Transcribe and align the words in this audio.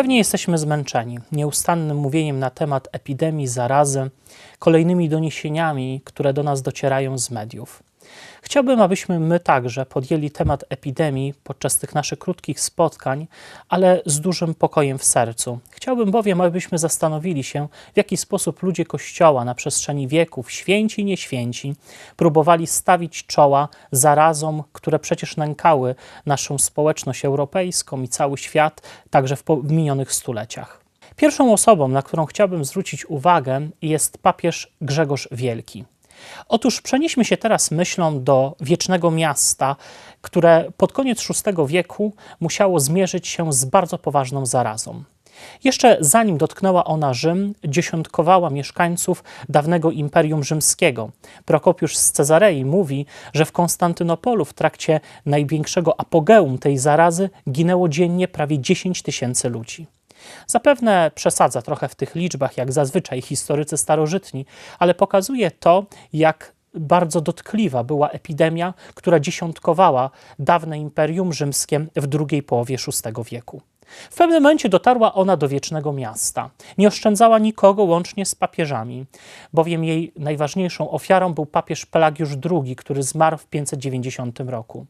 Pewnie 0.00 0.18
jesteśmy 0.18 0.58
zmęczeni 0.58 1.18
nieustannym 1.32 1.96
mówieniem 1.96 2.38
na 2.38 2.50
temat 2.50 2.88
epidemii, 2.92 3.46
zarazy, 3.46 4.10
kolejnymi 4.58 5.08
doniesieniami, 5.08 6.00
które 6.04 6.32
do 6.32 6.42
nas 6.42 6.62
docierają 6.62 7.18
z 7.18 7.30
mediów. 7.30 7.82
Chciałbym, 8.42 8.80
abyśmy 8.80 9.20
my 9.20 9.40
także 9.40 9.86
podjęli 9.86 10.30
temat 10.30 10.64
epidemii 10.68 11.34
podczas 11.44 11.78
tych 11.78 11.94
naszych 11.94 12.18
krótkich 12.18 12.60
spotkań, 12.60 13.26
ale 13.68 14.02
z 14.06 14.20
dużym 14.20 14.54
pokojem 14.54 14.98
w 14.98 15.04
sercu. 15.04 15.58
Chciałbym 15.70 16.10
bowiem, 16.10 16.40
abyśmy 16.40 16.78
zastanowili 16.78 17.44
się, 17.44 17.68
w 17.94 17.96
jaki 17.96 18.16
sposób 18.16 18.62
ludzie 18.62 18.84
Kościoła 18.84 19.44
na 19.44 19.54
przestrzeni 19.54 20.08
wieków, 20.08 20.50
święci 20.50 21.00
i 21.00 21.04
nieświęci, 21.04 21.74
próbowali 22.16 22.66
stawić 22.66 23.26
czoła 23.26 23.68
zarazom, 23.92 24.62
które 24.72 24.98
przecież 24.98 25.36
nękały 25.36 25.94
naszą 26.26 26.58
społeczność 26.58 27.24
europejską 27.24 28.02
i 28.02 28.08
cały 28.08 28.38
świat, 28.38 28.82
także 29.10 29.36
w 29.36 29.44
minionych 29.70 30.12
stuleciach. 30.12 30.80
Pierwszą 31.16 31.52
osobą, 31.52 31.88
na 31.88 32.02
którą 32.02 32.26
chciałbym 32.26 32.64
zwrócić 32.64 33.06
uwagę, 33.06 33.68
jest 33.82 34.18
papież 34.18 34.72
Grzegorz 34.80 35.28
Wielki. 35.32 35.84
Otóż 36.48 36.80
przenieśmy 36.80 37.24
się 37.24 37.36
teraz 37.36 37.70
myślą 37.70 38.24
do 38.24 38.56
wiecznego 38.60 39.10
miasta, 39.10 39.76
które 40.20 40.64
pod 40.76 40.92
koniec 40.92 41.26
VI 41.28 41.66
wieku 41.66 42.14
musiało 42.40 42.80
zmierzyć 42.80 43.28
się 43.28 43.52
z 43.52 43.64
bardzo 43.64 43.98
poważną 43.98 44.46
zarazą. 44.46 45.04
Jeszcze 45.64 45.96
zanim 46.00 46.38
dotknęła 46.38 46.84
ona 46.84 47.14
Rzym, 47.14 47.54
dziesiątkowała 47.64 48.50
mieszkańców 48.50 49.24
dawnego 49.48 49.90
Imperium 49.90 50.44
Rzymskiego. 50.44 51.10
Prokopiusz 51.44 51.96
z 51.96 52.12
Cezarei 52.12 52.64
mówi, 52.64 53.06
że 53.32 53.44
w 53.44 53.52
Konstantynopolu 53.52 54.44
w 54.44 54.52
trakcie 54.52 55.00
największego 55.26 56.00
apogeum 56.00 56.58
tej 56.58 56.78
zarazy 56.78 57.30
ginęło 57.50 57.88
dziennie 57.88 58.28
prawie 58.28 58.58
10 58.58 59.02
tysięcy 59.02 59.48
ludzi. 59.48 59.86
Zapewne 60.46 61.10
przesadza 61.14 61.62
trochę 61.62 61.88
w 61.88 61.94
tych 61.94 62.14
liczbach, 62.14 62.56
jak 62.56 62.72
zazwyczaj 62.72 63.22
historycy 63.22 63.76
starożytni, 63.76 64.46
ale 64.78 64.94
pokazuje 64.94 65.50
to, 65.50 65.86
jak 66.12 66.52
bardzo 66.74 67.20
dotkliwa 67.20 67.84
była 67.84 68.08
epidemia, 68.08 68.74
która 68.94 69.20
dziesiątkowała 69.20 70.10
dawne 70.38 70.78
Imperium 70.78 71.32
Rzymskie 71.32 71.86
w 71.96 72.06
drugiej 72.06 72.42
połowie 72.42 72.76
VI 72.76 73.22
wieku. 73.30 73.62
W 74.10 74.16
pewnym 74.16 74.42
momencie 74.42 74.68
dotarła 74.68 75.14
ona 75.14 75.36
do 75.36 75.48
wiecznego 75.48 75.92
miasta. 75.92 76.50
Nie 76.78 76.88
oszczędzała 76.88 77.38
nikogo 77.38 77.82
łącznie 77.84 78.26
z 78.26 78.34
papieżami, 78.34 79.06
bowiem 79.52 79.84
jej 79.84 80.12
najważniejszą 80.16 80.90
ofiarą 80.90 81.34
był 81.34 81.46
papież 81.46 81.86
Pelagiusz 81.86 82.30
II, 82.50 82.76
który 82.76 83.02
zmarł 83.02 83.38
w 83.38 83.46
590 83.46 84.40
roku. 84.40 84.86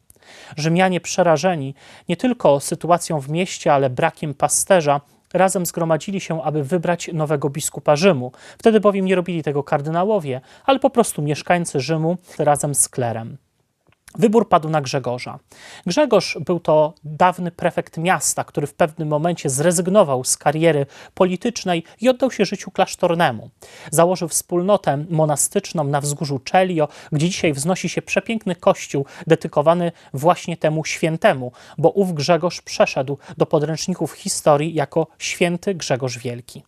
Rzymianie 0.57 1.01
przerażeni 1.01 1.75
nie 2.09 2.17
tylko 2.17 2.59
sytuacją 2.59 3.19
w 3.19 3.29
mieście, 3.29 3.73
ale 3.73 3.89
brakiem 3.89 4.33
pasterza, 4.33 5.01
razem 5.33 5.65
zgromadzili 5.65 6.19
się, 6.19 6.43
aby 6.43 6.63
wybrać 6.63 7.09
nowego 7.13 7.49
biskupa 7.49 7.95
Rzymu. 7.95 8.31
Wtedy 8.57 8.79
bowiem 8.79 9.05
nie 9.05 9.15
robili 9.15 9.43
tego 9.43 9.63
kardynałowie, 9.63 10.41
ale 10.65 10.79
po 10.79 10.89
prostu 10.89 11.21
mieszkańcy 11.21 11.79
Rzymu 11.79 12.17
razem 12.39 12.75
z 12.75 12.89
klerem. 12.89 13.37
Wybór 14.17 14.49
padł 14.49 14.69
na 14.69 14.81
Grzegorza. 14.81 15.39
Grzegorz 15.85 16.37
był 16.45 16.59
to 16.59 16.93
dawny 17.03 17.51
prefekt 17.51 17.97
miasta, 17.97 18.43
który 18.43 18.67
w 18.67 18.73
pewnym 18.73 19.07
momencie 19.07 19.49
zrezygnował 19.49 20.23
z 20.23 20.37
kariery 20.37 20.85
politycznej 21.13 21.83
i 22.01 22.09
oddał 22.09 22.31
się 22.31 22.45
życiu 22.45 22.71
klasztornemu. 22.71 23.49
Założył 23.91 24.27
wspólnotę 24.27 25.05
monastyczną 25.09 25.83
na 25.83 26.01
wzgórzu 26.01 26.39
Celio, 26.51 26.87
gdzie 27.11 27.29
dzisiaj 27.29 27.53
wznosi 27.53 27.89
się 27.89 28.01
przepiękny 28.01 28.55
kościół 28.55 29.05
dedykowany 29.27 29.91
właśnie 30.13 30.57
temu 30.57 30.85
świętemu, 30.85 31.51
bo 31.77 31.89
ów 31.89 32.13
Grzegorz 32.13 32.61
przeszedł 32.61 33.17
do 33.37 33.45
podręczników 33.45 34.13
historii 34.13 34.73
jako 34.73 35.07
święty 35.19 35.75
Grzegorz 35.75 36.17
Wielki. 36.17 36.63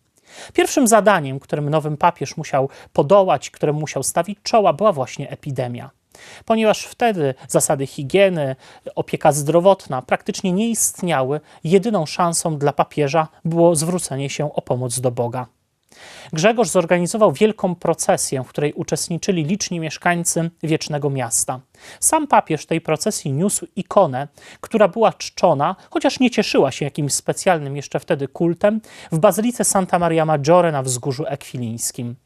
Pierwszym 0.52 0.88
zadaniem, 0.88 1.40
którym 1.40 1.70
nowym 1.70 1.96
papież 1.96 2.36
musiał 2.36 2.68
podołać, 2.92 3.50
któremu 3.50 3.80
musiał 3.80 4.02
stawić 4.02 4.38
czoła, 4.42 4.72
była 4.72 4.92
właśnie 4.92 5.30
epidemia 5.30 5.90
ponieważ 6.44 6.84
wtedy 6.84 7.34
zasady 7.48 7.86
higieny, 7.86 8.56
opieka 8.94 9.32
zdrowotna 9.32 10.02
praktycznie 10.02 10.52
nie 10.52 10.68
istniały. 10.68 11.40
Jedyną 11.64 12.06
szansą 12.06 12.58
dla 12.58 12.72
papieża 12.72 13.28
było 13.44 13.76
zwrócenie 13.76 14.30
się 14.30 14.54
o 14.54 14.62
pomoc 14.62 15.00
do 15.00 15.10
Boga. 15.10 15.46
Grzegorz 16.32 16.68
zorganizował 16.68 17.32
wielką 17.32 17.74
procesję, 17.74 18.42
w 18.42 18.48
której 18.48 18.72
uczestniczyli 18.72 19.44
liczni 19.44 19.80
mieszkańcy 19.80 20.50
wiecznego 20.62 21.10
miasta. 21.10 21.60
Sam 22.00 22.26
papież 22.26 22.66
tej 22.66 22.80
procesji 22.80 23.32
niósł 23.32 23.66
ikonę, 23.76 24.28
która 24.60 24.88
była 24.88 25.12
czczona, 25.12 25.76
chociaż 25.90 26.20
nie 26.20 26.30
cieszyła 26.30 26.72
się 26.72 26.84
jakimś 26.84 27.12
specjalnym 27.12 27.76
jeszcze 27.76 28.00
wtedy 28.00 28.28
kultem, 28.28 28.80
w 29.12 29.18
bazylice 29.18 29.64
Santa 29.64 29.98
Maria 29.98 30.24
Maggiore 30.24 30.72
na 30.72 30.82
wzgórzu 30.82 31.24
ekwilińskim. 31.26 32.16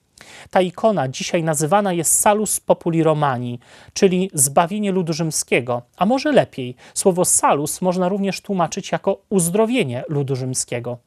Ta 0.51 0.61
ikona 0.61 1.09
dzisiaj 1.09 1.43
nazywana 1.43 1.93
jest 1.93 2.21
Salus 2.21 2.61
Populi 2.61 3.03
Romani, 3.03 3.59
czyli 3.93 4.31
zbawienie 4.35 4.93
ludu 4.93 5.13
rzymskiego, 5.13 5.83
a 5.97 6.07
może 6.07 6.33
lepiej, 6.33 6.75
słowo 6.95 7.25
salus 7.25 7.81
można 7.81 8.09
również 8.09 8.41
tłumaczyć 8.41 8.93
jako 8.93 9.21
uzdrowienie 9.29 10.05
ludu 10.09 10.37
rzymskiego. 10.37 10.99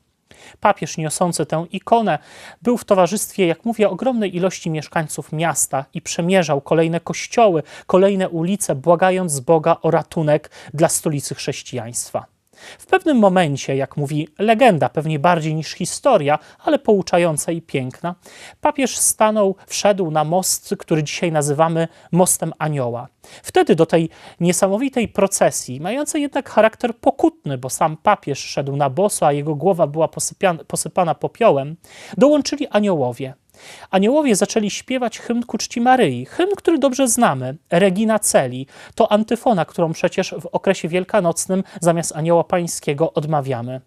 Papież 0.59 0.97
niosący 0.97 1.45
tę 1.45 1.65
ikonę 1.71 2.19
był 2.61 2.77
w 2.77 2.85
towarzystwie, 2.85 3.47
jak 3.47 3.65
mówię, 3.65 3.89
ogromnej 3.89 4.35
ilości 4.35 4.69
mieszkańców 4.69 5.31
miasta 5.31 5.85
i 5.93 6.01
przemierzał 6.01 6.61
kolejne 6.61 6.99
kościoły, 6.99 7.63
kolejne 7.87 8.29
ulice, 8.29 8.75
błagając 8.75 9.39
Boga 9.39 9.77
o 9.81 9.91
ratunek 9.91 10.51
dla 10.73 10.89
stolicy 10.89 11.35
chrześcijaństwa. 11.35 12.25
W 12.79 12.85
pewnym 12.85 13.17
momencie, 13.17 13.75
jak 13.75 13.97
mówi 13.97 14.27
legenda, 14.39 14.89
pewnie 14.89 15.19
bardziej 15.19 15.55
niż 15.55 15.71
historia, 15.71 16.39
ale 16.59 16.79
pouczająca 16.79 17.51
i 17.51 17.61
piękna, 17.61 18.15
papież 18.61 18.97
stanął, 18.97 19.55
wszedł 19.67 20.11
na 20.11 20.23
most, 20.23 20.75
który 20.79 21.03
dzisiaj 21.03 21.31
nazywamy 21.31 21.87
Mostem 22.11 22.53
Anioła. 22.59 23.07
Wtedy 23.43 23.75
do 23.75 23.85
tej 23.85 24.09
niesamowitej 24.39 25.07
procesji, 25.07 25.81
mającej 25.81 26.21
jednak 26.21 26.49
charakter 26.49 26.97
pokutny, 26.97 27.57
bo 27.57 27.69
sam 27.69 27.97
papież 27.97 28.39
szedł 28.39 28.75
na 28.75 28.89
boso, 28.89 29.27
a 29.27 29.31
jego 29.31 29.55
głowa 29.55 29.87
była 29.87 30.09
posypana 30.67 31.15
popiołem, 31.15 31.75
dołączyli 32.17 32.67
aniołowie. 32.67 33.33
Aniołowie 33.89 34.35
zaczęli 34.35 34.69
śpiewać 34.69 35.19
hymn 35.19 35.43
ku 35.43 35.57
czci 35.57 35.81
Maryi. 35.81 36.25
Hymn, 36.25 36.55
który 36.57 36.77
dobrze 36.77 37.07
znamy, 37.07 37.55
Regina 37.71 38.19
Celi. 38.19 38.67
To 38.95 39.11
antyfona, 39.11 39.65
którą 39.65 39.93
przecież 39.93 40.35
w 40.41 40.45
okresie 40.45 40.87
wielkanocnym 40.87 41.63
zamiast 41.81 42.15
Anioła 42.15 42.43
Pańskiego 42.43 43.13
odmawiamy. 43.13 43.81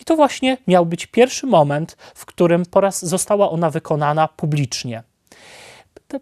I 0.00 0.04
to 0.04 0.16
właśnie 0.16 0.56
miał 0.66 0.86
być 0.86 1.06
pierwszy 1.06 1.46
moment, 1.46 1.96
w 2.14 2.26
którym 2.26 2.66
po 2.66 2.80
raz 2.80 3.04
została 3.04 3.50
ona 3.50 3.70
wykonana 3.70 4.28
publicznie. 4.28 5.02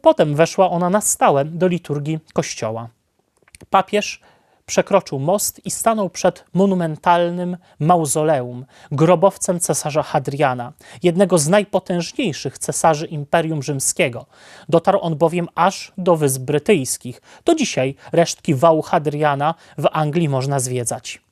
Potem 0.03 0.35
weszła 0.35 0.71
ona 0.71 0.91
na 0.91 1.01
stałe 1.01 1.45
do 1.45 1.69
liturgii 1.69 2.19
Kościoła. 2.33 2.89
Papież 3.71 4.21
przekroczył 4.67 5.19
most 5.19 5.67
i 5.67 5.71
stanął 5.71 6.11
przed 6.11 6.45
monumentalnym 6.55 7.57
mauzoleum, 7.79 8.67
grobowcem 8.93 9.61
cesarza 9.61 10.03
Hadriana, 10.03 10.73
jednego 11.03 11.39
z 11.39 11.49
najpotężniejszych 11.49 12.59
cesarzy 12.59 13.07
Imperium 13.07 13.63
Rzymskiego. 13.63 14.27
Dotarł 14.69 14.99
on 15.03 15.17
bowiem 15.17 15.49
aż 15.55 15.93
do 15.99 16.17
Wysp 16.17 16.43
Brytyjskich. 16.43 17.23
Do 17.45 17.55
dzisiaj 17.55 17.95
resztki 18.13 18.55
wału 18.55 18.83
Hadriana 18.83 19.55
w 19.79 19.87
Anglii 19.93 20.29
można 20.29 20.61
zwiedzać. 20.61 21.23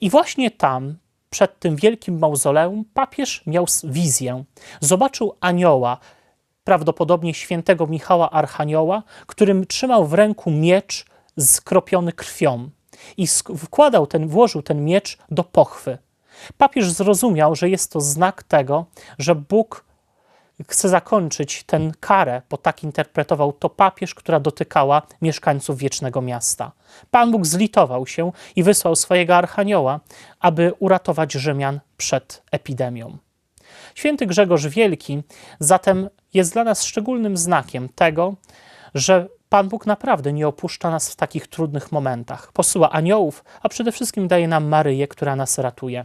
I 0.00 0.10
właśnie 0.10 0.50
tam, 0.50 0.96
przed 1.30 1.58
tym 1.58 1.76
wielkim 1.76 2.18
mauzoleum, 2.18 2.84
papież 2.94 3.42
miał 3.46 3.66
wizję. 3.84 4.44
Zobaczył 4.80 5.36
anioła, 5.40 5.98
prawdopodobnie 6.64 7.34
świętego 7.34 7.86
Michała 7.86 8.30
Archanioła, 8.30 9.02
którym 9.26 9.66
trzymał 9.66 10.06
w 10.06 10.14
ręku 10.14 10.50
miecz 10.50 11.04
skropiony 11.38 12.12
krwią 12.12 12.70
i 13.16 13.26
wkładał 13.58 14.06
ten, 14.06 14.28
włożył 14.28 14.62
ten 14.62 14.84
miecz 14.84 15.18
do 15.30 15.44
pochwy. 15.44 15.98
Papież 16.58 16.90
zrozumiał, 16.90 17.54
że 17.54 17.68
jest 17.68 17.92
to 17.92 18.00
znak 18.00 18.42
tego, 18.42 18.86
że 19.18 19.34
Bóg 19.34 19.84
chce 20.68 20.88
zakończyć 20.88 21.64
tę 21.64 21.92
karę, 22.00 22.42
bo 22.50 22.56
tak 22.56 22.84
interpretował 22.84 23.52
to 23.52 23.70
papież, 23.70 24.14
która 24.14 24.40
dotykała 24.40 25.02
mieszkańców 25.22 25.78
wiecznego 25.78 26.22
miasta. 26.22 26.72
Pan 27.10 27.30
Bóg 27.30 27.46
zlitował 27.46 28.06
się 28.06 28.32
i 28.56 28.62
wysłał 28.62 28.96
swojego 28.96 29.36
archanioła, 29.36 30.00
aby 30.40 30.72
uratować 30.78 31.32
Rzymian 31.32 31.80
przed 31.96 32.42
epidemią. 32.50 33.18
Święty 33.94 34.26
Grzegorz 34.26 34.66
Wielki 34.66 35.22
zatem 35.60 36.08
jest 36.34 36.52
dla 36.52 36.64
nas 36.64 36.84
szczególnym 36.84 37.36
znakiem 37.36 37.88
tego, 37.88 38.34
że 38.94 39.28
Pan 39.54 39.68
Bóg 39.68 39.86
naprawdę 39.86 40.32
nie 40.32 40.48
opuszcza 40.48 40.90
nas 40.90 41.10
w 41.10 41.16
takich 41.16 41.46
trudnych 41.46 41.92
momentach. 41.92 42.52
Posyła 42.52 42.90
aniołów, 42.90 43.44
a 43.62 43.68
przede 43.68 43.92
wszystkim 43.92 44.28
daje 44.28 44.48
nam 44.48 44.64
Maryję, 44.64 45.08
która 45.08 45.36
nas 45.36 45.58
ratuje. 45.58 46.04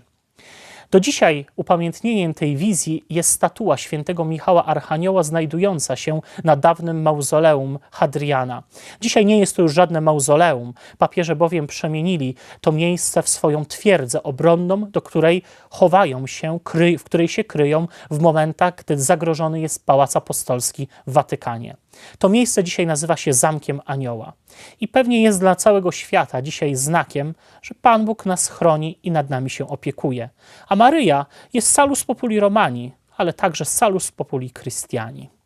Do 0.91 0.99
dzisiaj 0.99 1.45
upamiętnieniem 1.55 2.33
tej 2.33 2.57
wizji 2.57 3.05
jest 3.09 3.31
statua 3.31 3.77
świętego 3.77 4.25
Michała 4.25 4.65
Archanioła 4.65 5.23
znajdująca 5.23 5.95
się 5.95 6.21
na 6.43 6.55
dawnym 6.55 7.01
mauzoleum 7.01 7.79
Hadriana. 7.91 8.63
Dzisiaj 9.01 9.25
nie 9.25 9.39
jest 9.39 9.55
to 9.55 9.61
już 9.61 9.73
żadne 9.73 10.01
mauzoleum, 10.01 10.73
papieże 10.97 11.35
bowiem 11.35 11.67
przemienili 11.67 12.35
to 12.61 12.71
miejsce 12.71 13.21
w 13.21 13.29
swoją 13.29 13.65
twierdzę 13.65 14.23
obronną, 14.23 14.91
do 14.91 15.01
której 15.01 15.43
chowają 15.69 16.27
się, 16.27 16.59
w 16.99 17.03
której 17.03 17.27
się 17.27 17.43
kryją 17.43 17.87
w 18.11 18.19
momentach, 18.19 18.75
gdy 18.75 18.97
zagrożony 18.97 19.59
jest 19.59 19.85
Pałac 19.85 20.15
Apostolski 20.15 20.87
w 21.07 21.13
Watykanie. 21.13 21.75
To 22.19 22.29
miejsce 22.29 22.63
dzisiaj 22.63 22.85
nazywa 22.85 23.17
się 23.17 23.33
Zamkiem 23.33 23.81
Anioła 23.85 24.33
i 24.81 24.87
pewnie 24.87 25.23
jest 25.23 25.39
dla 25.39 25.55
całego 25.55 25.91
świata 25.91 26.41
dzisiaj 26.41 26.75
znakiem, 26.75 27.35
że 27.61 27.75
Pan 27.75 28.05
Bóg 28.05 28.25
nas 28.25 28.47
chroni 28.47 28.99
i 29.03 29.11
nad 29.11 29.29
nami 29.29 29.49
się 29.49 29.67
opiekuje. 29.67 30.29
A 30.67 30.75
Maryja 30.75 31.25
jest 31.53 31.71
salus 31.71 32.03
populi 32.03 32.39
Romani, 32.39 32.91
ale 33.17 33.33
także 33.33 33.65
salus 33.65 34.11
populi 34.11 34.51
Christiani. 34.51 35.38